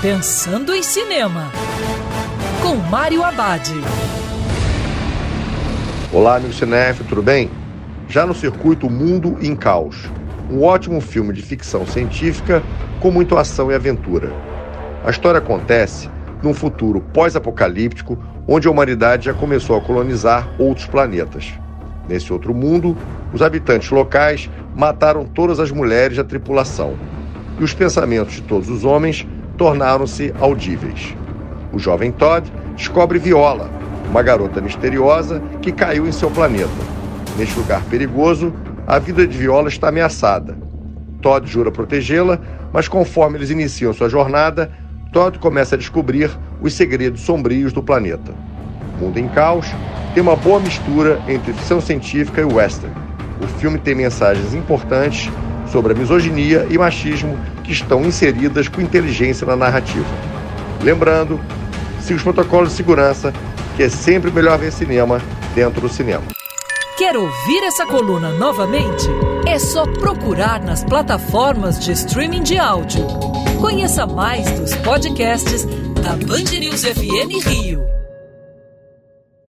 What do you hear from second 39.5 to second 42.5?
está ameaçada. Todd jura protegê-la,